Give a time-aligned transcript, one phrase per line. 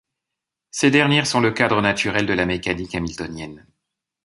[0.71, 3.67] Ces dernières sont le cadre naturel de la mécanique hamiltonienne.